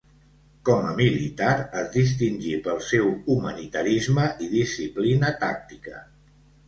Com 0.67 0.85
a 0.91 0.93
militar, 1.01 1.51
es 1.81 1.91
distingí 1.97 2.55
pel 2.67 2.81
seu 2.87 3.11
humanitarisme 3.35 4.25
i 4.47 4.51
disciplina 4.55 5.35
tàctica. 5.45 6.01